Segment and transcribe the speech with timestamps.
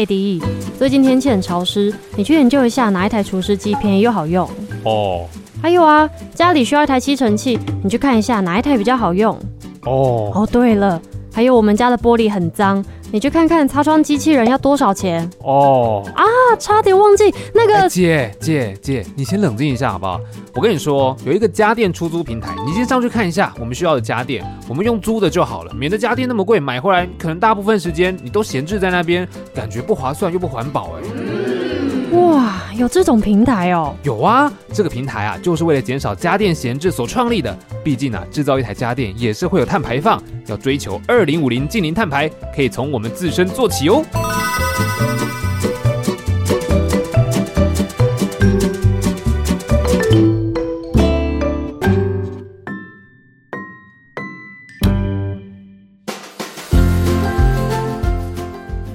[0.00, 0.40] 艾迪，
[0.78, 4.48] 最近天气很潮湿，你去研究一下哪一台除湿机便宜又好用
[4.82, 5.26] 哦。
[5.60, 9.38] 还有啊，家里需要一台吸尘器，你去看一下哪一台比较好用
[9.84, 10.32] 哦。
[10.34, 10.98] 哦，对了，
[11.30, 12.82] 还有我们家的玻璃很脏，
[13.12, 16.02] 你去看看擦窗机器人要多少钱哦。
[16.14, 16.24] 啊，
[16.58, 17.88] 差点忘记那个。
[17.88, 20.20] 姐姐姐，你先冷静一下好不好？
[20.54, 31.49] 我跟你说，有一个家电出租平台，你先上去看一下我们需要的家电，我们用租的就好了，免得家电那么贵，买回来可能大部分时间你都闲置在那边，感觉不划算又不环保哎。
[32.20, 33.94] 哇，有这种平台哦？
[34.02, 37.56] 有啊，这个平台啊，就是为了减少家电闲置所创立的。
[37.82, 44.04] 毕竟呢，制造一台家电也是会有碳排放，要追求二零五零净零碳排，可以从我们自身做起哦。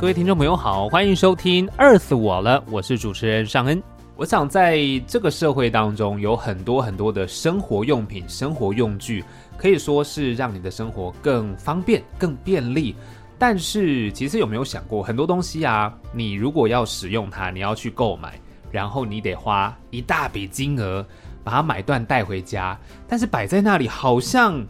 [0.05, 3.81] 各位听众朋友好，欢迎收听《饿死我了》，我是主持人尚恩。
[4.15, 4.77] 我想在
[5.07, 9.25] 这个社会当中，有很多很多的生活用品、生活用具，
[9.57, 12.95] 可以说是让你的生活更方便、更便利。
[13.39, 18.39] 但是，其实有没有想过，很多东西啊，你如果要使用它，你要去购买，
[18.71, 21.03] 然后你得花一大笔金额
[21.43, 24.63] 把它买断带回家，但是摆在那里好像。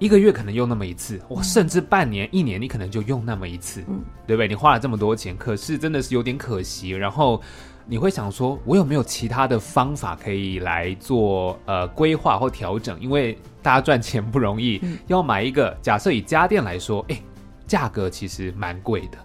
[0.00, 4.48] 一个月可能用那么一次，我，甚至半年、一年，你可能就用那么一次，嗯，对不对？
[4.48, 6.88] 你花了这么多钱，可是真的是有点可惜。
[6.88, 7.40] 然后
[7.84, 12.98] 你会想说，我有没有其他的方法可以来做呃规划或调整？
[12.98, 17.22] 因为大家赚钱不容易，嗯，要买一个，假设以家电来说，哎，
[17.66, 19.18] 价格其实蛮贵的。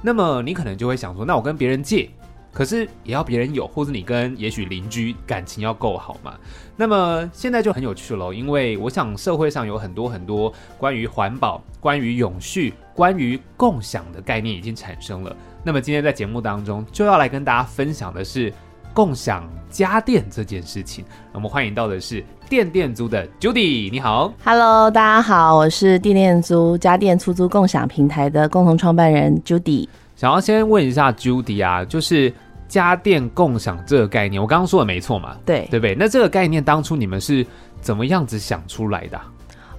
[0.00, 2.08] 那么你可能就会想说，那我跟别人借。
[2.52, 6.34] 可是也要别人有，或者你跟也许邻居感情要够好嘛。
[6.76, 15.36] 那么现在就很有趣喽，因为我想社会上有很多很多关于环保、关于永续、关于共享的概念已经产生了。
[15.62, 18.52] 那么今天在节目当中就要来跟大家分享的是
[18.92, 21.04] 共享家电这件事情。
[21.32, 29.86] 我们欢迎到的是电电租的 Judy，你好，Hello，大家好，我是电电租家电出租共享平台的共同创办人 Judy。
[30.20, 32.30] 想要先问一下 Judy 啊，就是
[32.68, 35.34] 家电共享这个概念，我刚刚说的没错嘛？
[35.46, 35.96] 对，对不对？
[35.98, 37.46] 那这个概念当初你们是
[37.80, 39.24] 怎么样子想出来的啊？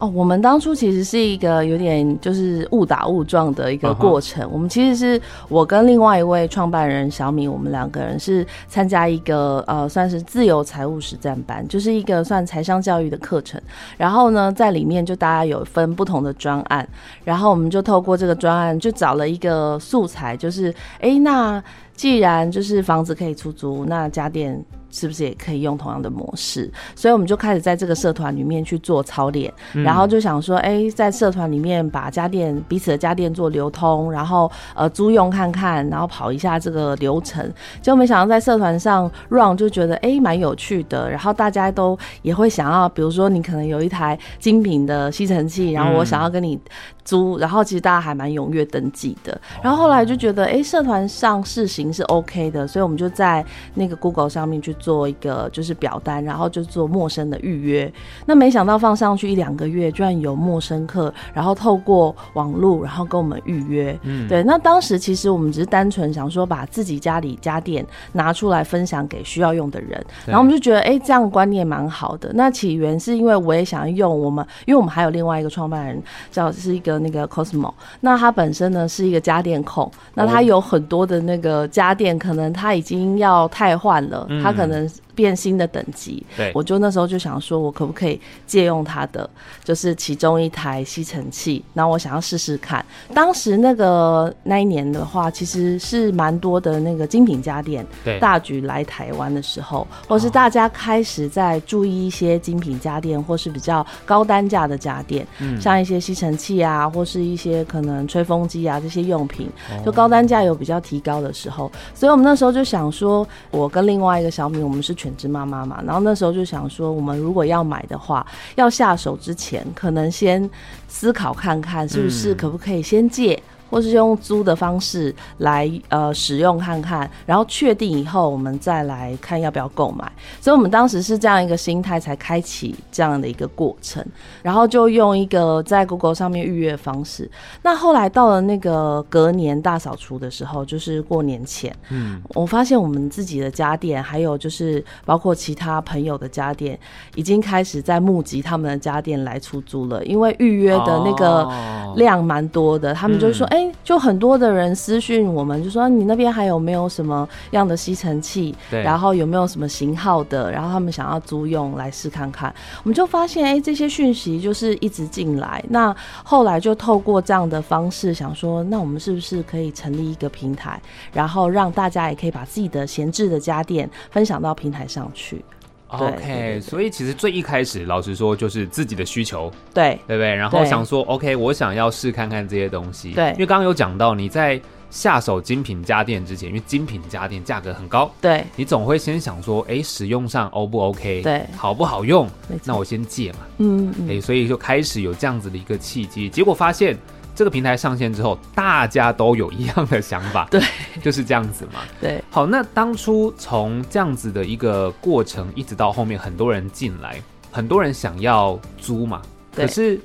[0.02, 4.44] 哦，我们当初其实是一个有点就是误打误撞的一个过程。
[4.44, 4.50] Uh -huh.
[4.52, 13.62] 我们其实是我跟另外一位创办人小米，我们两个人是参加一个呃，算是自由财务实战班，就是一个算财商教育的课程。
[13.96, 16.90] 然后呢，在里面就大家有分不同的专案，
[17.24, 21.64] 然后我们就透过这个专案，就找了一个素材，就是哎，那
[21.96, 24.60] 既然就是房子可以出租，那家电。
[24.92, 26.70] 是不是也可以用同样的模式？
[26.96, 37.42] 所以我们就开始在这个社团里面去做操练，嗯，然后就想说，哎，在社团里面把家电彼此的家电做流通，然后呃租用看看，然后跑一下这个流程。
[37.82, 46.60] 结果没想到在社团上 run 就觉得哎蛮有趣的，然后大家都也会想要，比如说你可能有一台精品的吸尘器，然后我想要跟你
[47.06, 49.40] 租，然后其实大家还蛮踊跃登记的。
[49.64, 54.76] 然后后来就觉得哎社团上试行是 OK 的，所以我们就在那个 Google 上面去。
[54.82, 57.92] 做一个就是表单，然后就做陌生的预约。
[58.26, 63.98] 那没想到放上去一两个月，居然有陌生客，然后透过网络，然后跟我们预约。
[64.02, 64.44] 嗯，对。
[64.44, 72.32] 那当时其实我们只是单纯想说，把自己家里家电拿出来分享给需要用的人，然后我们就觉得，哎，这样观念蛮好的。
[72.34, 76.02] 那起源是因为我也想要用我们，因为我们还有另外一个创办人
[76.32, 84.71] 叫是一个那个 Cosmo，那他本身呢是一个家电控，那他有很多的那个家电，可能他已经要汰换了，他可能。
[85.14, 89.30] 变新的等级，对，我就那时候就想说，我可不可以借用他的，
[89.64, 92.84] 就是其中一台吸尘器，然后我想要试试看。
[93.14, 97.86] 当时那个那一年的话，其实是蛮多的那个精品家电
[98.20, 109.50] 大举来台湾的时候，或是大家开始在注意一些精品家电，或是比较高单价的家电，嗯，像一些吸尘器啊，或是一些可能吹风机啊这些用品，
[109.86, 115.12] 就高单价有比较提高的时候，所以我们那时候就想说，我跟另外一个小米，我们是全。
[115.12, 118.26] 全职妈妈嘛，然后那时候就想说，我们如果要买的话，
[118.56, 120.50] 要下手之前，可能先
[120.88, 123.38] 思考看看，是不是可不可以先借。
[123.72, 130.12] 或是用租的方式来呃使用看看，然后确定以后我们再来看要不要购买。
[130.42, 134.06] 所以我们当时是这样一个心态才开启这样的一个过程，
[134.42, 137.32] 然后就用一个在 Google 上面预约方式。
[137.62, 146.78] 那后来到了那个隔年大扫除的时候，就是过年前，嗯，我发现我们自己的家电，还有就是包括其他朋友的家电，
[147.16, 151.50] 已经开始在募集他们的家电来出租了，因为预约的那个
[151.96, 153.61] 量蛮多的，他们就说，哎。
[153.84, 158.56] 就很多的人私讯我们，就说你那边还有没有什么样的吸尘器？
[158.70, 160.52] 对，然后有没有什么型号的？
[160.52, 162.54] 然后他们想要租用来试看看。
[162.84, 165.64] 我们就发现，哎，这些讯息就是一直进来。
[165.70, 170.82] 那后来就透过这样的方式，想说，那我们是不是可以成立一个平台，
[171.12, 175.44] 然后让大家也可以把自己的闲置的家电分享到平台上去
[175.92, 180.34] ？OK，所以其实最一开始，老实说就是自己的需求，对对不对？
[180.34, 183.32] 然后想说，OK，我想要试看看这些东西，对。
[183.32, 184.60] 因为刚刚有讲到你在
[184.90, 191.22] 下手精品家电之前，因为精品家电价格很高，对，你总会先想说，哎，使用上 O 不 OK？
[191.22, 192.28] 对，好不好用？
[192.66, 194.10] 那我先借嘛，嗯嗯。
[194.10, 196.98] 哎，所以就开始有这样子的一个契机，结果发现。
[197.42, 200.62] 这个平台上线之后，大家都有一样的想法， 对，
[201.02, 201.80] 就是这样子嘛。
[202.00, 207.20] 对，好，那当初从这样子的一个过程，一直到后面很多人进来，
[207.52, 209.24] 很多人想要租嘛，
[209.56, 210.00] 可是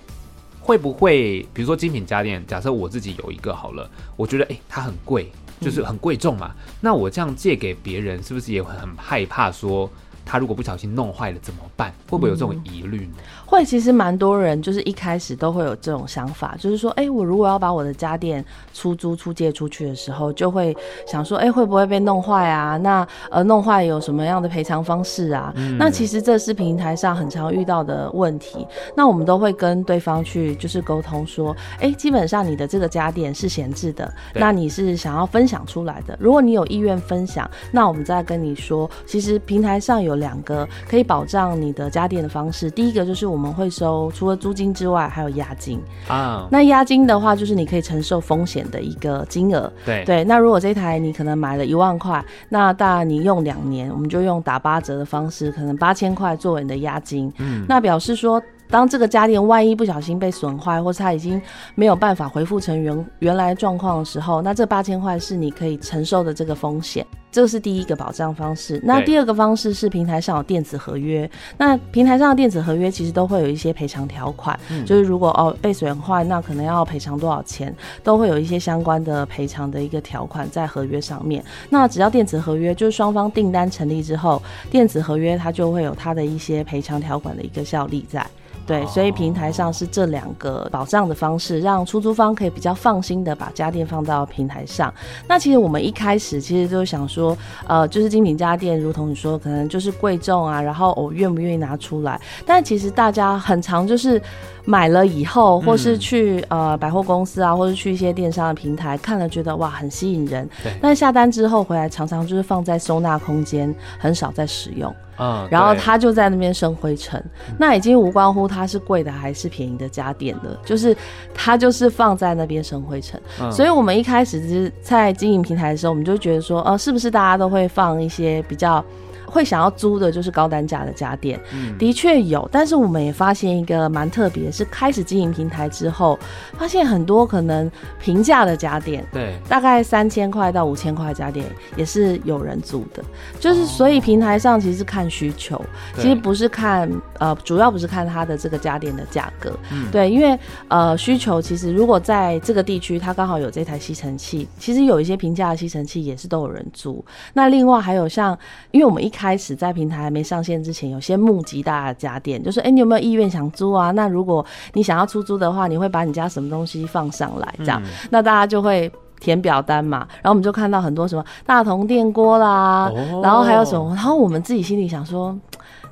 [0.63, 3.87] 会不会，比如说精品家电，假设我自己有一个好了，
[4.17, 5.31] 我觉得哎，它很贵，
[5.61, 9.91] 就是很贵重嘛，嗯，那我这样借给别人，是不是也会很害怕说？
[10.27, 11.93] 他如果不小心弄坏了怎么办？
[12.11, 13.13] 会不会有这种疑虑呢？
[13.19, 18.45] 嗯，会，其实蛮多人就是一开始都会有这种想法，就是说，哎、欸，我如果要把我的家电
[18.75, 20.77] 出租、出借出去的时候，就会
[21.07, 22.77] 想说，哎、欸，会不会被弄坏啊？
[22.79, 25.53] 那呃，弄坏有什么样的赔偿方式啊？
[25.55, 28.67] 嗯、那其实这是平台上很常遇到的问题。
[28.97, 36.17] 那我们都会跟对方去就是沟通说，哎、欸，基本上你的这个家电是闲置的，那你是想要分享出来的。
[36.21, 40.16] 如果你有意愿分享，那我们再跟你说，其实平台上有。
[40.17, 46.41] 两个可以保障你的家电的方式，第一个就是我们会收除了租金之外，还有押金啊。
[46.43, 46.49] Oh.
[46.51, 49.73] 那押金的话，就是你可以承受风险的一个金额。
[49.85, 50.25] 对对。
[50.25, 57.33] 那如果这台你可能买了一万块，那大概你用两年，我们就用打八折的方式，可能八千块作为你的押金。
[57.39, 57.65] 嗯。
[57.69, 61.41] 那表示说，当这个家电万一不小心被损坏，或是它已经
[61.75, 67.07] 没有办法恢复成原原来状况的时候，那这八千块是你可以承受的这个风险。
[67.33, 68.81] 这是第一个保障方式。
[68.83, 71.31] 那第二个方式是平台上有电子合约。
[71.59, 81.45] 那平台上的电子合约其实都会有一些赔偿条款，嗯、就是如果哦被损坏，那可能要赔偿多少钱，都会有一些相关的赔偿的一个条款在合约上面。
[81.69, 88.27] 那只要电子合约就是双方订单成立之后，电子合约它就会有它的一些赔偿条款的一个效力在。
[88.67, 94.93] 对，所以平台上是这两个保障的方式，让出租方可以比较放心的把家电放到平台上。
[95.29, 97.37] 那其实我们一开始其实就想说，
[97.69, 102.21] 呃，就是精品家电，如同你说，可能就是贵重啊，然后我愿不愿意拿出来？
[102.45, 104.21] 但其实大家很常就是
[104.65, 110.73] 买了以后，或是去呃百货公司啊，或是去一些电商的平台看了，觉得哇很吸引人，对。
[110.83, 114.93] 但下单之后回来，常常就是放在收纳空间，很少在使用。
[115.19, 117.23] 嗯，然后它就在那边生灰尘，
[117.59, 120.97] 那已经无关乎它是贵的还是便宜的家电了，就是
[121.35, 123.21] 它就是放在那边生灰尘。
[123.41, 128.85] 嗯，所以我们一开始是在经营平台的时候，我们就觉得说，呃，是不是大家都会放一些比较
[129.27, 132.49] 会想要租的就是高单价的家电，嗯，的确有。
[132.53, 136.19] 但是我们也发现一个蛮特别，是开始经营平台之后，
[136.57, 141.45] 发现很多可能平价的家电，对，大概三千块到五千块家电
[141.77, 143.03] 也是有人租的。
[143.41, 145.61] 就是所以平台上其实是看需求，
[145.97, 157.05] 其实不是看呃，主要不是看它的这个家电的价格，嗯，对，因为呃需求其实如果在这个地区它刚好有这台吸尘器，其实有一些平价的吸尘器也是都有人租。
[157.33, 158.39] 那另外还有像，
[158.71, 163.91] 因为我们一开始在平台还没上线之前，有些募集大家的家电，就是哎、欸，你有没有意愿想租啊？
[163.93, 164.45] 那如果
[164.75, 170.07] 你想要出租的话，你会把你家什么东西放上来，这样，嗯、那大家就会填表单嘛。
[170.17, 175.35] 然后我们就看到很多什么大同电锅啦，哦、然后还有什么，然后我们自己心里想说。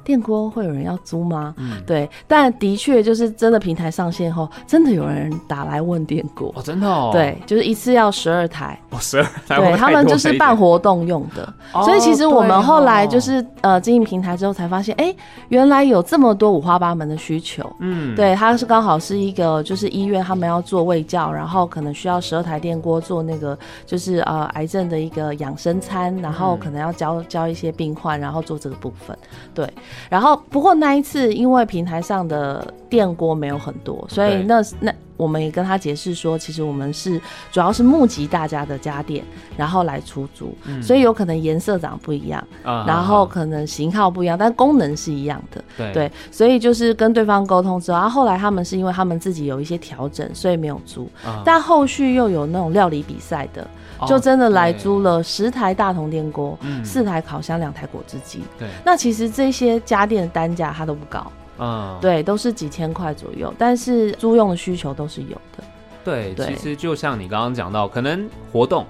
[0.04, 1.54] 电锅会有人要租吗？
[1.56, 6.52] 嗯，对，但的确就是真的平台上线后，真的有人打来问电锅。
[6.54, 8.78] 哦，真的哦，对，就是一次要十二台。
[8.90, 15.16] 哦，十二台，对他们就是办活动用的，哦、所以其实我们后来就是、哦、呃经营平台之后才发现，哎、欸，
[15.48, 29.16] 原来有这么多五花八门的需求，嗯，对，它是刚好是一个就是医院他们要做卫教，然后可能需要十二台电锅做那个就是呃癌症的一个养生餐，然后可能要教教一些病患，然后做这个部分，
[29.54, 29.66] 对。
[30.08, 37.20] 然后，不过那一次，因为平台上的电锅没有很多，所以那那我们也跟他解释说，其实我们是
[37.52, 39.24] 主要是募集大家的家电，
[39.56, 45.62] 然后来出租，嗯、所以有可能颜色长不一样，嗯、然后可能型号不一样，但功能是一样的。
[45.76, 53.66] 对，对，所以就是跟对方沟通之后，然后后来他们是因为他们自己有一些调整，所以没有租，嗯、但后续又有那种料理比赛的。
[54.06, 58.42] 就真的来租了十台大同电锅，四、嗯、台烤箱，两台果汁机。
[58.58, 65.64] 对，那其实这些家电的单价它都不高，嗯，对，都是几千块左右，但是租用的需求都是有的。
[66.04, 66.46] 对，对。
[66.46, 68.86] 其实就像你刚刚讲到，可能活动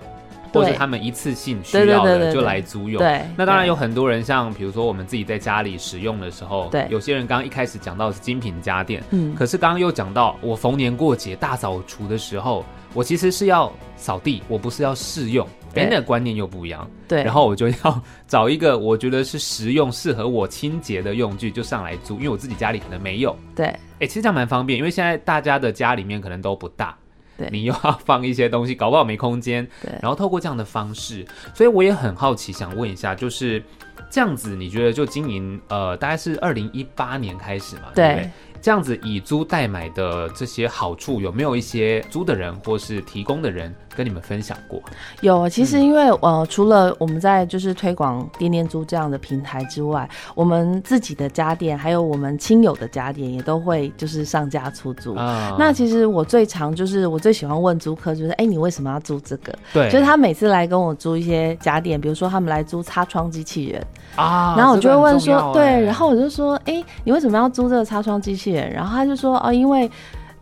[0.54, 2.98] 或者他们一次性需要的就来租用。
[3.02, 12.64] 对，那当然有很多人，像比如说我们自己在家里使用的时候，对，有些人刚刚一开始讲到是精品家电，嗯，可是刚刚又讲到我逢年过节大扫除的时候。
[12.96, 15.44] 我其实是要扫地，我不是要试用，
[15.74, 16.88] 哎，那个观念又不一样。
[17.08, 23.36] 对，然后我就要找一个我觉得是实用、适合我清洁的用具，就上来租，因为我自己家里可能没有。
[23.52, 23.66] 对，
[23.98, 26.96] 哎，其实这样蛮方便，因为现在大家的家里面可能都不大，
[27.36, 29.66] 对，你又要放一些东西，搞不好没空间。
[29.82, 33.62] 对，然后透过这样的方式，所以我也很好奇，想问一下，就是
[34.10, 37.84] 这样子，你觉得就经营，呃，大概是二零一八年开始嘛？
[37.94, 38.14] 对。
[38.14, 38.30] 对
[38.64, 44.82] 这样子以租代买的这些好处，有没有一些租的人或是提供的人跟你们分享过？
[45.20, 55.14] 有，其实因为、嗯、呃，除了我们在就是推广电电租这样的平台之外，我们自己的家电还有我们亲友的家电也都会就是上架出租。
[55.14, 59.54] 啊、那其实我最常就是我最喜欢问租客就是，哎、欸，你为什么要租这个？
[59.72, 63.86] 对，就是他每次来跟我租一些家电，比如说他们来租擦窗机器人
[64.16, 68.70] 啊，然后我就会问说，欸、对，然后我就说，哎、欸，你为什么要租这个擦窗机器人？
[68.72, 69.90] 然后他就说哦，因为，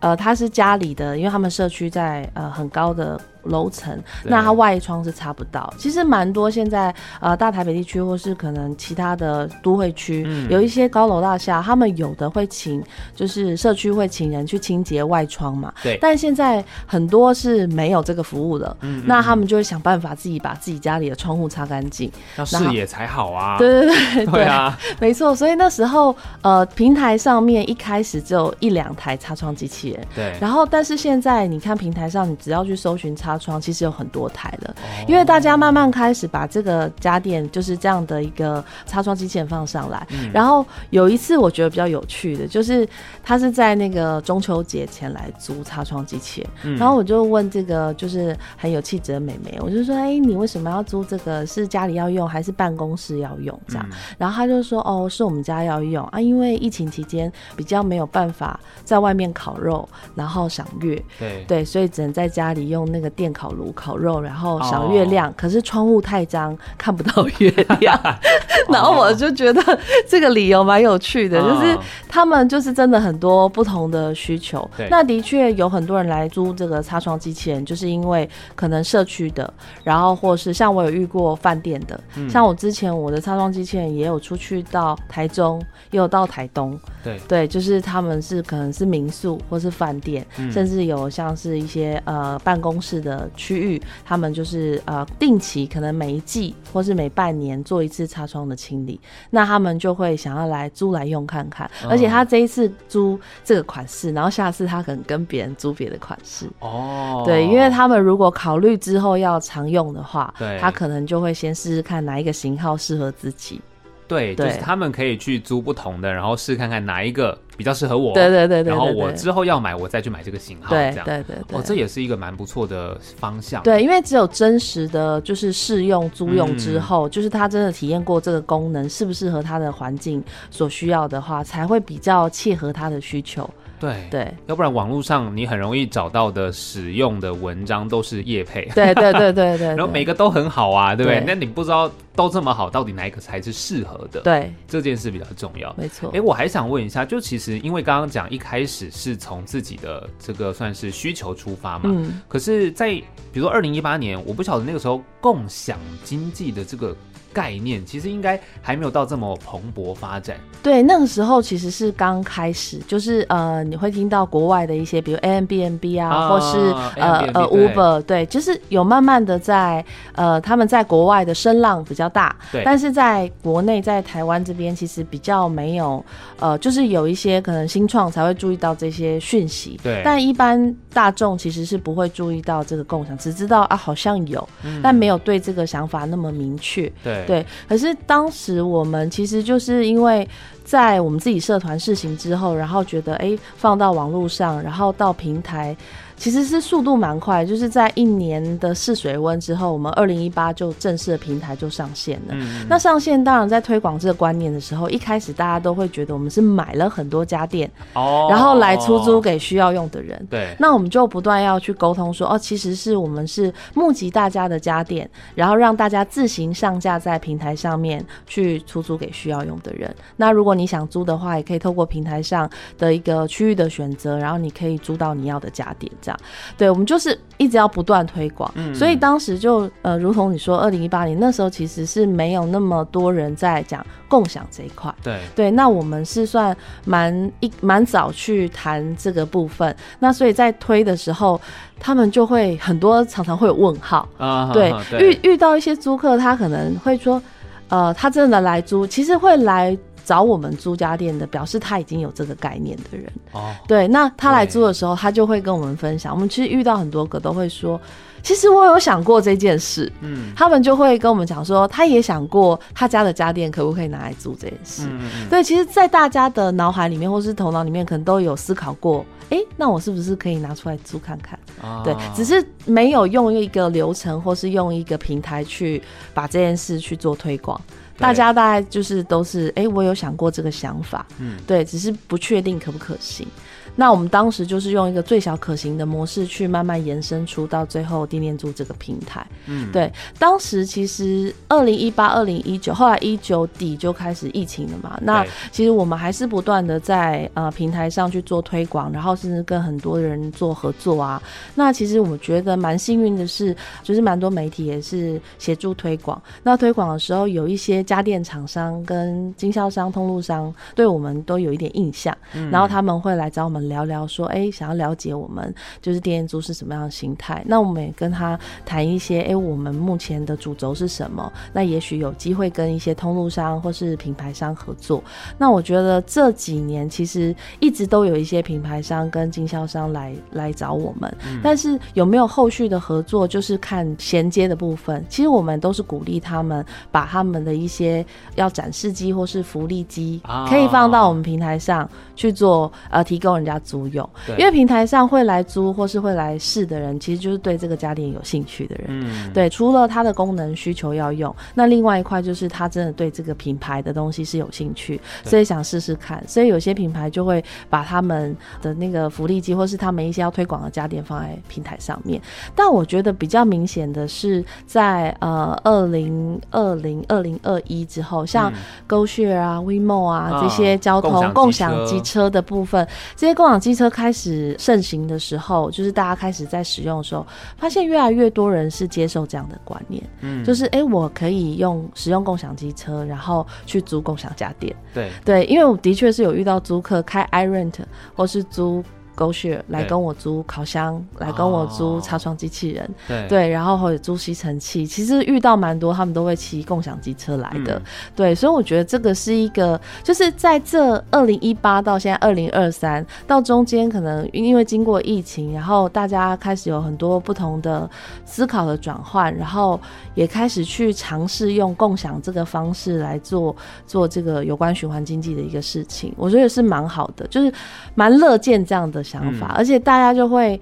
[0.01, 3.21] 呃，他是家里的，因为他们社区在呃很高的。
[3.45, 5.73] 楼层，那它外窗是擦不到。
[5.79, 12.83] 其实蛮多现在呃大台北地区或是可能其他的都会区，嗯、有一些高楼大厦，他们有的会请，
[13.17, 15.73] 就是社区会请人去清洁外窗嘛。
[15.83, 15.99] 对。
[16.01, 23.59] 但现在很多是没有这个服务的，嗯嗯，那他们就会想办法自己把自己家里的窗户擦干净，那视野才好啊。
[23.59, 25.35] 对对对对啊， 没错。
[25.35, 30.33] 所以那时候呃平台上面一开始只有一两台擦窗机器人，对。
[30.41, 33.32] 然后但是现在你看平台上，你只要去搜寻擦。
[33.33, 34.75] 擦窗其实有很多台了，
[35.09, 40.07] 因为大家慢慢开始把这个家电就是这样的一个擦窗机器人放上来。
[40.33, 42.87] 然后有一次我觉得比较有趣的，就是
[43.23, 51.47] 他是在那个中秋节前来租擦窗机器人，然后我就问这个就是很有气质的美眉，我就说：“哎，你为什么要租这个？
[51.47, 65.29] 是家里要用还是办公室要用？”这样，然后他就说：“哦，是我们家要用啊，因为疫情期间比较没有办法在外面烤肉，然后赏月，对对，所以只能在家里用那个。”电烤炉烤肉，然后赏月亮。
[65.29, 65.37] Oh.
[65.37, 67.49] 可是窗户太脏，看不到月
[67.79, 67.97] 亮。
[68.69, 71.53] 然后我就觉得这个理由蛮有趣的，oh.
[71.53, 74.69] 就是他们就是真的很多不同的需求。
[74.91, 79.53] 那的确有很多人来租这个擦窗机器人，就是因为可能社区的，
[79.85, 85.63] 然后或是像我有遇过饭店的，嗯、像我之前我的擦窗机器人也有出去到台中，
[85.93, 86.77] 也有到台东。
[87.05, 93.12] 对对，就是他们是可能是民宿或是饭店，嗯、甚至有像是一些呃办公室的。
[93.17, 98.99] 的区域，他们就是呃定期可能每一季或是每半年做一次擦窗的清理，
[99.31, 106.47] 那他们就会想要来租来用看看，而且他这一次租这个款式，然后下次他可能跟别人租别的款式。
[106.61, 113.61] 哦，对，因为他们如果考虑之后要常用的话，对，他可能就会先试试看哪一个型号适合自己。
[114.09, 118.13] 对，就是他们可以去租不同的，然后试看看哪一个比较适合我。
[118.13, 120.71] 对对对对，然后我之后要买，我再去买这个型号。
[120.71, 123.63] 对这样对对对，哦，这也是一个蛮不错的方向。
[123.63, 133.49] 对，因为只有真实的就是试用租用之后，就是他真的体验过这个功能适不适合他的环境所需要的话，才会比较切合他的需求。
[133.83, 141.19] 对对，要不然网络上你很容易找到的使用的文章都是叶配，对对对对对，然后每个都很好啊，对不对？
[141.19, 144.21] 对那你不知道都这么好，到底哪一个才是适合的？
[144.21, 145.75] 对，这件事比较重要。
[145.77, 146.13] 没错。
[146.15, 152.91] 哎，我还想问一下，就其实因为刚刚讲一开始是从自己的这个算是需求出发嘛，嗯，可是，在
[153.33, 156.97] 比如说二零一八年，我不晓得那个时候共享经济的这个。
[157.33, 160.37] 概念其实应该还没有到这么蓬勃发展。
[160.63, 166.59] 对，那个时候其实是刚开始，就是呃，你会听到国外的一些，比如 Airbnb 啊，啊或是
[167.01, 169.85] 呃呃 Uber，对，就是有慢慢的在
[170.15, 176.05] 呃，他们在国外的声浪比较大，对，但是在国内，在台湾这边其实比较没有，
[176.39, 186.91] 呃，就是有一些可能新创才会注意到这些讯息，对，但一般大众其实是不会注意到这个共享，只知道啊好像有，嗯、但没有对这个想法那么明确，
[187.27, 187.47] 对。
[187.69, 190.29] 可是当时我们其实就是因为
[190.65, 195.77] 在我们自己社团试行之后，然后觉得哎，放到网络上，然后到平台。
[196.17, 202.35] 其实是速度蛮快，就是在一年的试水温之后，我们二零一八就正式的平台就上线了。
[202.35, 210.27] 嗯、那上线当然在推广这个观念的时候，一开始大家都会觉得我们是买了很多家电，哦，然后来出租给需要用的人。
[210.31, 219.93] 对，那我们就不断要去沟通说，哦，其实是我们是募集大家的家电，然后让大家自行上架在平台上面去出租给需要用的人。
[220.17, 226.12] 那如果你想租的话，也可以透过平台上的一个区域的选择，然后你可以租到你要的家电，这样。
[226.57, 235.19] 对，我们就是一直要不断推广，嗯，所以当时就呃，如同你说，二零一八年那时候其实是没有那么多人在讲共享这一块，对。
[235.35, 241.41] 对，那我们是算蛮一蛮早去谈这个部分，那所以在推的时候，
[241.79, 247.23] 他们就会很多常常会有问号啊，对，啊、对遇遇到一些租客，他可能会说，
[247.69, 249.77] 呃，他真的来租，其实会来。
[250.05, 253.11] 找我们租家电的，表示他已经有这个概念的人。
[253.33, 256.13] 哦，对，那他来租的时候，他就会跟我们分享。
[256.15, 257.81] 我们其实遇到很多个都会说，
[258.23, 259.91] 其实我有想过这件事。
[260.01, 264.87] 嗯，他们就会跟我们讲说，他也想过他家的家电可不可以拿来租这件事。
[264.91, 265.29] 嗯嗯。
[265.29, 271.39] 对，其实，在大家的脑海里面或是头脑里面，可能都有思考过，哎，那我是不是可以拿出来租看看？
[271.63, 275.83] 哦，对，只是没有用一个流程或是用一个平台去
[276.13, 277.61] 把这件事去做推广。
[277.99, 283.27] 大家大概就是都是哎、欸，我有想过这个想法，嗯，对，只是不确定可不可行。
[283.75, 289.27] 那我们当时就是用一个最小可行的模式去慢慢延伸出到最后地念租这个平台。
[289.47, 294.99] 嗯，对，当时其实二零一八、二零一九，后来一九底就开始疫情了嘛。
[295.03, 301.23] 那其实我们还是不断的在呃平台上去做推广，然后甚至跟很多人做合作啊。
[301.55, 306.21] 那其实我觉得蛮幸运的是，就是蛮多媒体也是协助推广。
[306.43, 313.62] 那推广的时候，有一些家电厂商跟经销商、通路商对我们都有一点印象，嗯、然后他们会来找我们。
[313.69, 321.33] 聊聊说，哎、欸，想要了解我们就是低廉租是什么样的形态，那我们也跟他谈一些，哎、欸，我们目前的主轴是什么？
[321.53, 325.03] 那也许有机会跟一些通路商或是品牌商合作。
[325.39, 335.05] 那我觉得这几年其实一直都有一些品牌商跟经销商来来找我们，嗯、但是有没有后续的合作，就是看衔接的部分。
[335.09, 343.52] 其实我们都是鼓励他们把他们的一些要展示机或是福利机，可以放到我们平台上去做，呃，提供人家。
[343.59, 348.87] 租用，因为平台上会来租或是会来试的人，其实就是对这个家电有兴趣的人。
[348.89, 356.23] 嗯，对，除了它的功能需求要用，那另外一块就是他真的对这个品牌的东西是有兴趣，所以想试试看。
[356.27, 362.21] 所以有些品牌就会把他们的那个福利机或是他们一些要推广的家电放在平台上面。
[362.55, 368.53] 但我觉得比较明显的是在呃二零二零二零二一之后，像
[368.89, 373.42] GoShare 啊、WeMo 啊这些交通共享机车的部分，这些。
[373.43, 377.27] 共享机车开始盛行的时候，就是大家开始在使用的时候，
[377.57, 385.11] 发现越来越多人是接受这样的观念，嗯，就是哎、欸，我可以用使用共享机车，然后去租共享家电，对。
[385.25, 387.81] 对，因为我的确是有遇到租客开 iRent
[388.15, 388.81] 或是租
[389.17, 393.29] GoShare 来跟我租烤箱，来跟我租擦窗机器人，对。
[393.29, 397.81] 对，然后或者租吸尘器，其实遇到蛮多，他们都会骑共享机车来的，
[398.15, 407.89] 对，所以我觉得这个是一个，就是在这二零一八到现在二零二三到中间，可能因为经过疫情，然后大家开始有很多不同的
[408.25, 409.81] 思考的转换，然后
[410.15, 413.55] 也开始去尝试用共享这个方式来做
[413.87, 417.53] 做这个有关循环经济的一个事情，我觉得是蛮好的，就是
[417.95, 420.61] 蛮乐见这样的想法，嗯、而且大家就会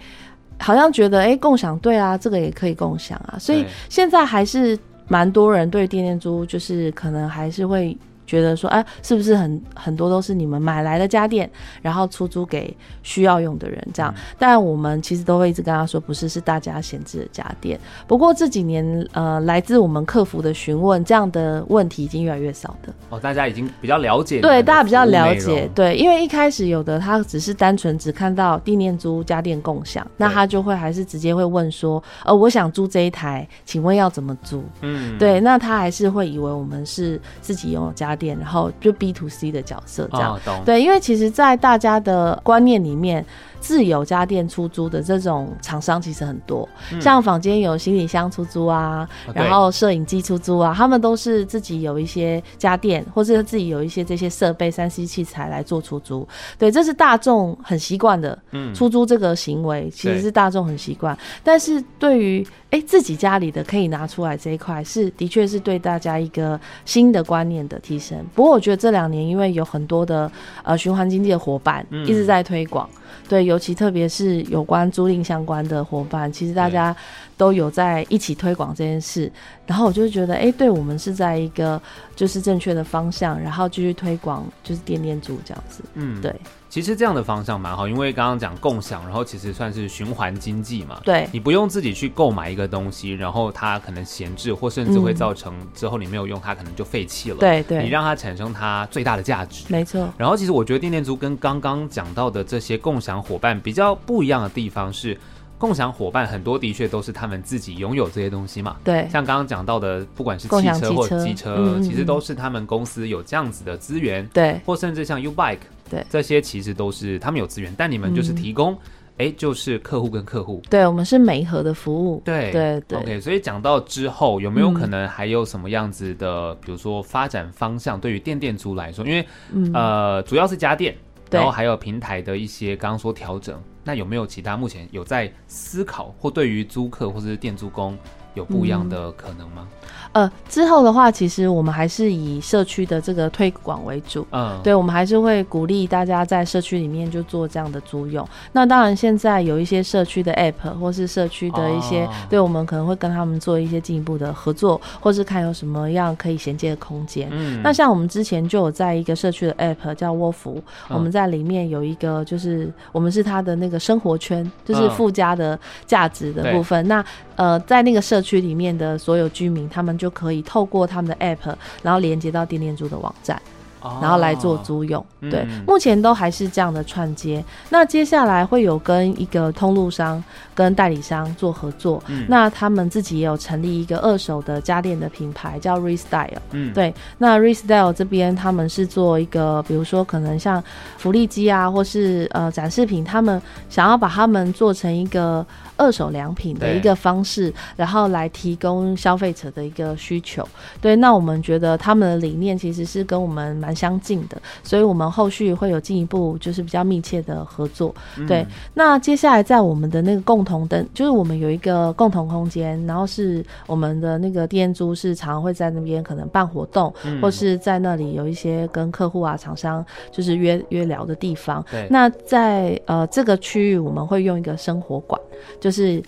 [0.58, 7.96] 好像觉得，哎、欸，共享对啊，这个也可以共享啊，所以现在还是蛮多人对电电租，就是可能还是会。
[8.30, 11.50] 觉得说，哎、啊，是不是很很多都是你们买来的家电，
[11.82, 14.14] 然后出租给需要用的人这样？
[14.38, 17.76] 但我们其实都会一直跟他说，不是，是大家闲置的家电。
[18.06, 22.94] 不过这几年，呃，来自我们客服的询问，这样的问题已经越来越少的。
[23.08, 34.62] 哦，大家已经比较了解，对，大家比较了解，对，因为一开始有的他只是单纯只看到地面租家电共享，那他就会还是直接会问说，呃，我想租这一台，请问要怎么租？
[34.82, 38.38] 嗯，对，那他还是会以为我们是自己拥有家电。
[38.38, 43.24] 然后就 B to C 的角色这样，哦、对，因为其实，在大家的观念里面。
[43.60, 56.26] 自有家电出租的这种厂商其实很多，嗯、像坊间有行李箱出租啊，哦、然后摄影机出租啊，他们都是自己有一些家电，或是自己有一些这些设备、三 C 器材来做出租。
[56.58, 61.16] 对，这是大众很习惯的，嗯，出租这个行为、嗯、其实是大众很习惯。
[61.44, 68.18] 但是对于哎、欸、自己家里的可以拿出来这一块，是的确是对大家一个新的观念的提升。
[68.34, 70.30] 不过我觉得这两年因为有很多的
[70.62, 72.88] 呃循环经济的伙伴一直在推广。
[72.94, 72.96] 嗯
[73.28, 76.96] 对，尤其特别是有关租赁相关的伙伴，其实大家
[77.36, 79.30] 都有在一起推广这件事。
[79.66, 81.80] 然后我就觉得，哎，对我们是在一个
[82.14, 85.82] 就是正确的方向，然后继续推广就是店店租这样子。
[85.94, 86.32] 嗯，对。
[86.70, 91.00] 其实这样的方向蛮好，因为刚刚讲共享，然后其实算是循环经济嘛。
[91.04, 97.36] 对，你不用自己去购买一个东西，然后它可能闲置，或甚至会造成之后你没有用它，可能就废弃了。
[97.38, 99.64] 对对，你让它产生它最大的价值。
[99.68, 100.08] 没错。
[100.16, 105.18] 然后其实我觉得电电租跟刚刚讲到的这些共享伙伴比较不一样的地方是，
[105.60, 108.78] 共享伙伴很多的确都是他们自己拥有这些东西嘛。
[108.82, 109.06] 对。
[109.10, 114.26] 像刚刚讲到的，不管是汽车或机车，嗯、其实都是他们公司有这样子的资源。
[114.32, 114.58] 对。
[114.64, 115.58] 或甚至像 U Bike。
[115.90, 118.74] 对，这些其实都是他们有资源，但你们就是提供，
[119.18, 120.62] 哎、嗯，就是客户跟客户。
[120.70, 122.22] 对，我们是媒合的服务。
[122.24, 122.98] 对对对。
[123.00, 130.96] OK，所以讲到之后，有没有可能还有什么样子的，嗯、比如说发展方向，对于电电租来说，因为、嗯、呃，主要是家电，
[131.28, 137.98] 然后还有平台的一些刚刚说调整，那有没有其他目前有在思考，或对于租客或者是电租工
[138.34, 139.68] 有不一样的可能吗？
[139.82, 144.26] 嗯呃，之后的话，其实我们还是以社区的这个推广为主。
[144.32, 148.26] 嗯，对，我们还是会鼓励大家在社区里面就做这样的租用。
[148.52, 157.28] 那当然，现在有一些社区的 App 或是社区的一些，哦、对，我们可能会跟他们做一些进一步的合作，或是看有什么样可以衔接的空间。
[157.30, 166.84] 嗯，那像我们之前就有在一个社区的 App 叫窝福，嗯、我们在里面有一个，就是我们是它的那个生活圈，就是附加的价值的部分。
[166.86, 167.04] 嗯、那
[167.40, 173.40] 呃，在那个社区里面的所有居民，他们就可以透过他们的 App，然后连接到电电珠的网站。
[173.82, 177.42] 然后来做租用，哦、对，嗯、目前都还是这样的串接。
[177.70, 180.22] 那接下来会有跟一个通路商、
[180.54, 182.02] 跟代理商做合作。
[182.08, 186.28] 嗯、那他们自己也有成立一个二手的家电的品牌，叫 Restyle。
[186.52, 186.94] 嗯，对。
[187.18, 190.62] 那 Restyle 这边他们是做一个，比如说可能像
[190.98, 195.44] 福利机啊，或是呃展示品，他们想要把他们做成一个
[195.76, 200.46] 二手良品的一个方式，然后来提供消费者的一个需求。
[200.80, 207.94] 对，那我们觉得他们的理念其实是跟我们蛮相近的，所以我们后续会有进一步就是比较密切的合作。
[208.18, 221.64] 嗯、对，那接下来在我们的那个共同的，就是我们有一个共同空间，然后是我们的那个店租是常常会在那边可能办活动，嗯、或是在那里有一些跟客户啊厂商就是约约聊的地方。
[221.70, 225.20] 对，那在呃这个区域我们会用一个生活馆，
[225.60, 226.02] 就是。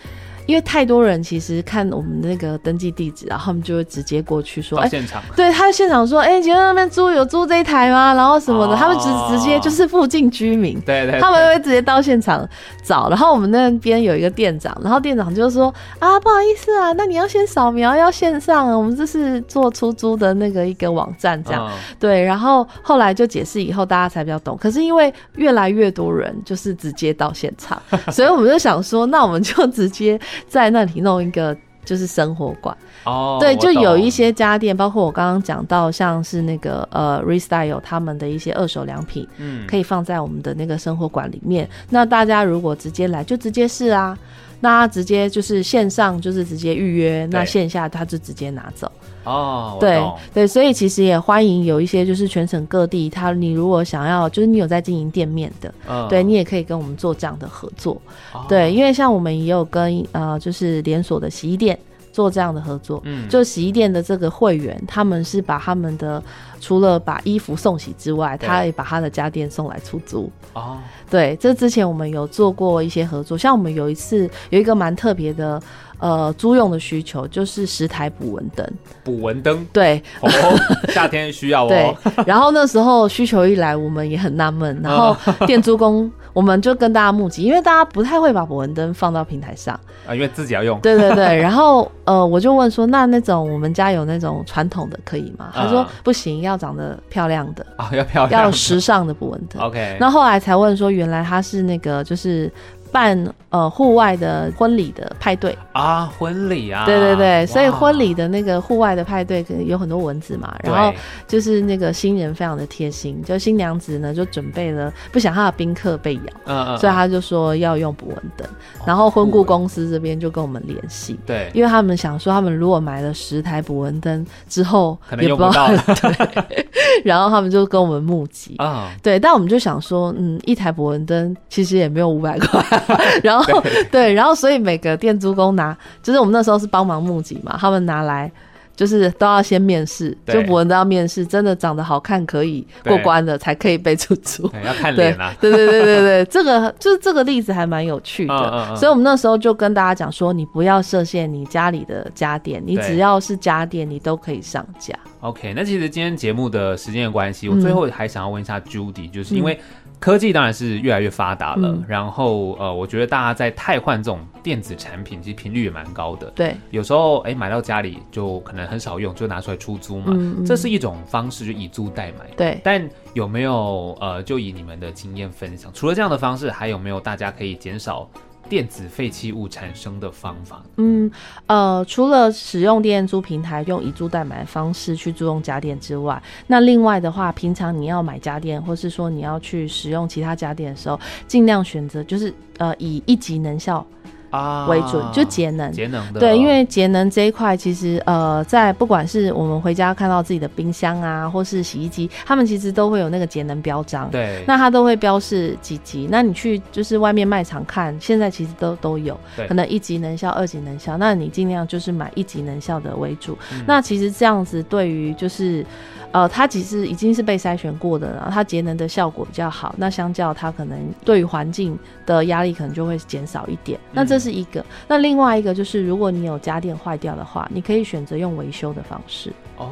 [0.46, 12.48] 因为太多人其实看我们那个登记地址，然后他们就会直接过去说：“哎，现场。”对，他现场说：“哎，请问那边租有租这一台吗？”然后什么的，他们直直接就是附近居民，对对，他们会直接到现场
[12.82, 13.08] 找。
[13.08, 24.56] 然后我们那边有一个店长，然后店长就说：“啊，不好意思啊，那你要先扫描，要线上，我们这是做出租的那个一个网站，这样对。”然后后来就解释以后，大家才比较懂。
[24.60, 30.18] 可是因为越来越多人就是直接到现场， 所以我们就想说，那我们就直接。
[30.48, 32.76] 在那里弄一个就是生活馆。
[33.04, 41.68] 哦，对，就有一些家电，包括我刚刚讲到，像是那个呃 Restyle 他们的一些二手良品，嗯，可以放在我们的那个生活馆里面。
[41.90, 44.16] 那大家如果直接来，就直接试啊。
[44.64, 48.88] 那直接就是线上，就是直接预约；那线下他就直接拿走。
[49.24, 58.00] 哦，对对，所以其实也欢迎有一些就是全省各地，他你如果想要，就是你有在经营店面的，嗯、对你也可以跟我们做这样的合作。
[58.32, 61.78] 哦、对，因为像我们也有跟呃，就是连锁的洗衣店。
[62.12, 66.22] 做这样的合作，嗯，就洗衣店的这个会员，他们是把他们的
[66.60, 70.30] 除了把衣服送洗之外，他也把他的家电送来出租。
[70.52, 70.76] 哦，
[71.10, 75.58] 对，这之前我们有做过一些合作，像我们有一次有一个蛮特别的。
[76.02, 78.68] 呃，租用的需求就是十台捕蚊灯，
[79.04, 80.28] 捕蚊灯，对，哦，
[80.92, 81.68] 夏天需要哦。
[81.68, 90.80] 对，然后那时候需求一来，我们也很纳闷，然后 店租工我们就跟大家募集，因为大家不太会把捕蚊灯放到平台上啊，因为自己要用。
[90.80, 95.52] 对对对， 然后呃，我就问说，那那种我们家有那种传统的可以吗？
[95.54, 99.62] 他说不行，要长得漂亮的啊，要漂亮，要时尚的捕蚊灯。
[99.62, 102.50] OK，那后来才问说，原来他是那个就是。
[102.92, 105.56] 办呃户外的婚礼的派对。
[105.72, 110.92] 啊，婚礼啊，对对对，所以婚礼的那个户外的派对可能有很多蚊子嘛，然后
[111.26, 118.46] 就是那个新人非常的贴心，就新娘子呢就准备了，不想她的宾客被咬，嗯嗯，所以他就说要用捕蚊灯，
[118.84, 125.70] 然后婚顾公司这边就跟我们联系，对，因为他们想说他们如果买了十台捕蚊灯之后可能用不到。
[127.04, 128.54] 然后他们就跟我们募集。
[128.58, 132.81] 啊，对，但我们就想说，嗯，一台捕蚊灯其实也没有五百块。
[133.22, 138.30] 然后对，然后所以每个店租工拿，就是我们那时候是帮忙募集嘛，他们拿来
[138.74, 144.50] 就是都要先面试，就捕蚊都要面试，真的长得好看可以过关的才可以被出租。
[144.64, 145.34] 要看脸啊！
[145.40, 154.94] 对对对对对，这个就是这个例子还蛮有趣的，嗯嗯嗯，所以我们那时候就跟大家讲说，你不要设限你家里的家电，你只要是家电，你都可以上架。
[155.20, 159.60] OK，那其实今天节目的时间的关系，我最后还想要问一下 Judy，、嗯、就是因为。
[160.02, 166.28] 科技当然是越来越发达了，嗯、然后呃，我觉得大家在汰换这种电子产品，其实频率也蛮高的。
[166.34, 172.26] 对，有时候哎买到家里就可能很少用，就拿出来出租嘛，嗯嗯、这是一种方式，就以租代买。
[172.36, 172.84] 对，但
[173.14, 178.10] 有没有呃，就以你们的经验分享，除了这样的方式，还有没有大家可以减少
[178.48, 181.10] 电子废弃物产生的方法，嗯，
[181.46, 193.86] 呃，除了使用电租平台用以租代买的方式去租用家电之外，那另外的话，平常你要买家电，或是说你要去使用其他家电的时候，尽量选择就是呃以一级能效。
[194.32, 206.08] 啊，为准就节能，节能的对，因为节能这一块其实呃，在不管是我们回家看到自己的冰箱啊，或是洗衣机，他们其实都会有那个节能标章，对，那它都会标示几级。
[206.10, 209.14] 那你去就是外面卖场看，现在其实都都有，
[209.46, 213.38] 可能一级能效、二级能效，那你尽量就是买一级能效的为主。
[213.52, 215.64] 嗯、那其实这样子对于就是。
[216.12, 219.74] 呃，它其实已经是被筛选过的了，它节能的效果比较好。
[219.78, 223.80] 那相较它可能对于环境的压力可能就会减少一点。
[223.92, 224.60] 那这是一个。
[224.60, 229.32] 嗯、那另外一个就是，如果你有家电坏掉的话，你可以选择用维修的方式。
[229.56, 229.68] 哦，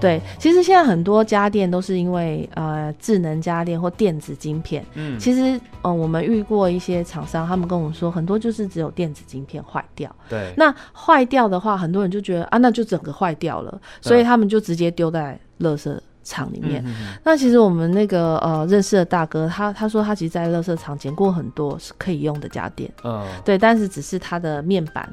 [0.00, 4.84] 对，其实现在很多家电都是因为呃智能家电或电子晶片。
[4.94, 10.10] 嗯，其实嗯、呃，我们遇过一些厂商，他们跟我们说，很多就是只有电子晶片坏掉。
[10.28, 15.38] 对，那坏掉的话，很多人就觉得啊，那就整个坏掉了，所以他们就直接丢在。
[15.60, 25.08] 垃圾场里面，嗯、哼哼，那其实我们那个呃认识的大哥，他他说他其实，在乐色场捡过很多是可以用的家电，嗯，对，但是只是他的面板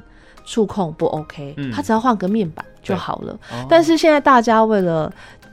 [0.45, 3.37] 触控不 OK，嗯，他只要换个面板就好了。
[3.49, 3.65] 对。
[3.69, 5.11] 但是现在大家为了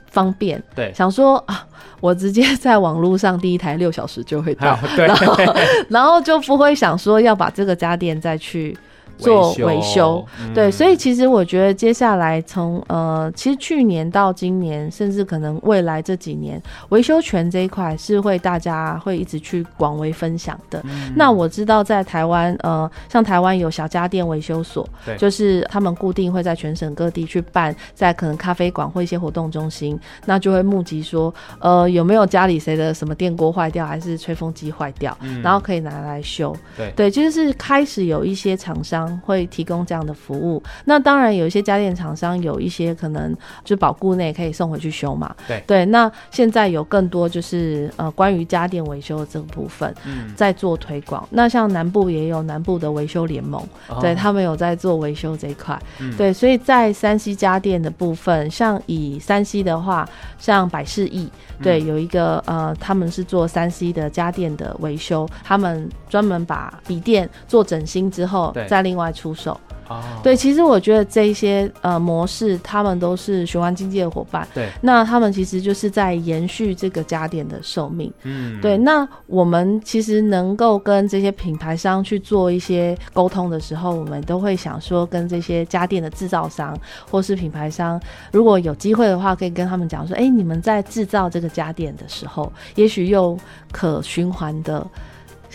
[0.09, 1.65] 方便，对，想说啊，
[1.99, 5.07] 我直接在网络上第一台六小时就会到， 对。
[5.07, 5.37] 然后
[5.89, 8.77] 然后就不会想说要把这个家电再去。
[9.17, 20.81] 做维修，嗯、对，所以其实我觉得接下来从呃，其实去年到今年，甚至可能未来这几年，维修权这一块是会大家会一直去广为分享的。
[20.83, 36.55] 嗯、那我知道在台湾，呃，像台湾有小家电维修所，对就是他们固定会在全省各地去办，在可能咖啡馆或一些活动中心，那就会募集说，呃，有没有家里谁的什么电锅坏掉，还是吹风机坏掉，嗯、然后可以拿来修。
[36.75, 39.04] 对，对，就是开始有一些厂商。
[39.25, 45.35] 会提供这样的服务，那当然有一些家电厂商有一些可能就保固内可以送回去修嘛。
[45.47, 45.63] 对。
[45.67, 51.27] 对，那现在有更多就是呃关于家电维修的这个部分，嗯，在做推广。
[51.31, 55.77] 那像南部也有南部的维修联盟，哦、对他们有在做维修这一块。
[55.99, 61.29] 嗯、对，所以在山西家电的部分，像以山西的话，像百事易，
[61.61, 69.11] 对，有一个呃他们是做山西的家电的维修，他们专门把笔电做整新之后，再另外。
[69.15, 74.45] 出手哦，对，其实我觉得这一些呃模式，他们都是循环经济的伙伴。
[74.53, 78.11] 对，那他们其实就是在延续这个家电的寿命。
[78.23, 78.77] 嗯，对。
[78.77, 86.77] 那我们其实能够跟这些品牌商去做一些沟通的时候，我们都会想说，跟这些家电的制造商
[87.09, 88.01] 或是品牌商，
[88.33, 93.39] 如果有机会的话，可以跟他们讲说，哎，你们在制造这个家电的时候，也许用
[93.71, 94.85] 可循环的。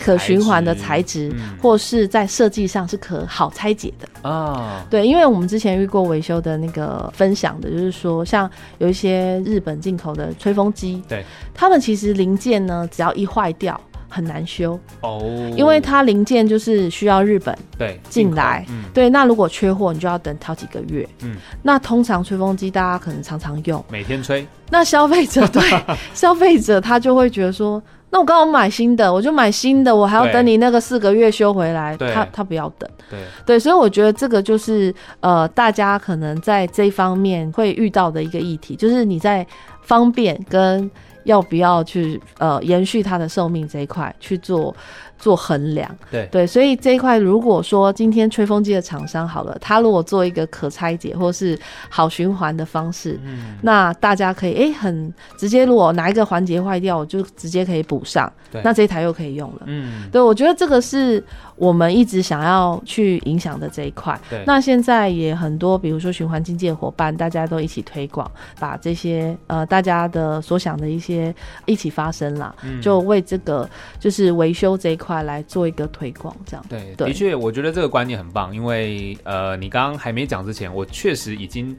[0.03, 4.83] 可循环的材质，嗯，或是在设计上是可好拆解的啊，哦。
[4.89, 15.21] 对，因为我们之前遇过维修的那个分享的，就是说，像有一些日本进口的吹风机，对，他们其实零件呢，只要一坏掉，很难修哦，
[15.55, 25.63] 因为它零件就是需要日本对进来，嗯，对，那如果缺货，你就要等好几个月，嗯，那通常吹风机大家可能常常用，每天吹，那消费者对
[26.15, 27.83] 消费者他就会觉得说。
[28.11, 39.47] 那我刚好买新的，我就买新的，我还要等你那个四个月修回来，他他不要等，对对，所以我觉得这个就是呃，大家可能在这一方面会遇到的一个议题，就是你在
[39.83, 40.91] 方便跟
[41.25, 44.75] 要不要去呃延续它的寿命这一块去做。
[45.21, 46.27] 做衡量，对。
[46.33, 61.23] 对，所以这一块，如果说今天吹风机的厂商好了，他如果做一个可拆解或是好循环的方式，嗯，那大家可以哎、欸，很直接，如果哪一个环节坏掉，我就直接可以补上，对，那这一台又可以用了，嗯，对，我觉得这个是
[61.57, 71.35] 我们一直想要去影响的这一块，对，那现在也很多，比如说循环经济的伙伴，大家都一起推广，把这些呃大家的所想的一些
[71.67, 75.10] 一起发生啦，嗯，就为这个就是维修这一块。
[75.11, 81.77] 块来做一个推广，这样对，的确，我觉得这个观念很棒，因为呃，你刚刚还没讲之前，我确实已经，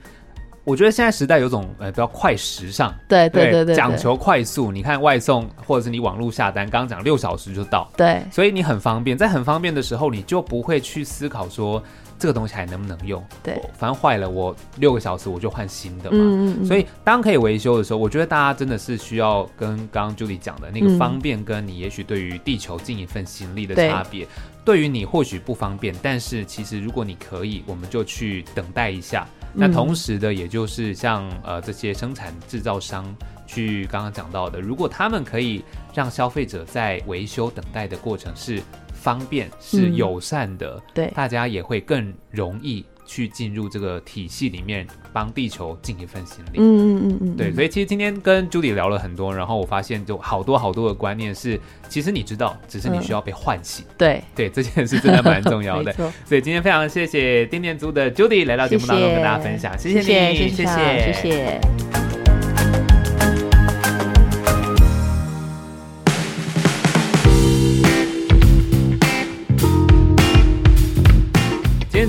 [0.66, 4.70] 我觉得现在时代有种呃比较快时尚，对对对对，讲求快速。
[4.70, 11.82] 你看外送或者是你网络下单，刚刚讲六小时就到，对，所以你很方便，在很方便的时候，你就不会去思考说。
[12.22, 13.26] 这个东西还能不能用？
[13.42, 16.18] 对，反正坏了，我六个小时我就换新的嘛。
[16.20, 16.66] 嗯嗯。
[16.68, 24.28] 所以当可以维修的时候，我觉得大家真的是需要跟刚刚 Judy 讲的那个方便，跟你也许对于地球尽一份心力的差别。
[24.64, 29.28] 对于你或许不方便，但是其实如果你可以，我们就去等待一下。
[29.52, 33.04] 那同时的，也就是像呃这些生产制造商
[33.48, 38.62] 去刚刚讲到的，如果他们可以让消费者在维修等待的过程是。
[39.02, 46.60] 方便是友善的，嗯，对，大家也会更容易去进入这个体系里面，帮地球尽一份心力。
[46.60, 51.60] 嗯嗯嗯嗯，对，所以其实今天跟 Judy 聊了很多，然后我发现就好多好多的观念是，
[51.90, 53.84] 其实你知道，只是你需要被唤醒。
[53.90, 55.92] 嗯、对对，这件事真的蛮重要的。
[56.24, 61.14] 所以今天非常谢谢电电租的 Judy 来到节目当中跟大家分享，谢谢，谢谢你，谢谢，谢谢。
[61.14, 62.11] 谢谢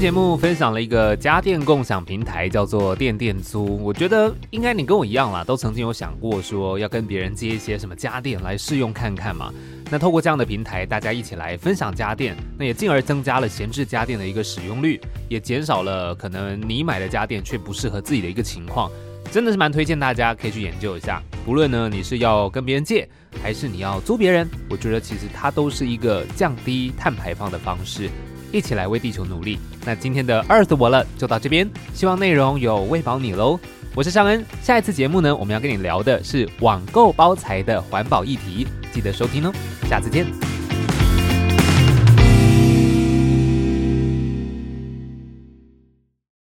[0.02, 3.80] 节目分享了一个家电共享平台，叫做电电租。
[3.84, 9.54] 我觉得应该你跟我一样啦，都曾经有想过说要跟别人借一些什么家电来试用看看嘛。
[9.92, 18.90] 那透过这样的平台，大家一起来分享家电，那也进而增加了闲置家电的一个使用率，也减少了可能你买的家电却不适合自己的一个情况。
[19.30, 21.22] 真的是蛮推荐大家可以去研究一下。
[21.46, 23.08] 不论呢你是要跟别人借，
[23.40, 28.10] 还是你要租别人，我觉得其实它都是一个降低碳排放的方式。
[28.52, 29.58] 一起来为地球努力。
[29.84, 33.58] 那今天的 Earth 我了就到这边，希望内容有喂饱你喽。
[33.94, 39.52] 我是尚恩，下一次节目呢，我们要跟你聊的是网购包材的环保议题，记得收听哦。
[39.88, 40.61] 下次见。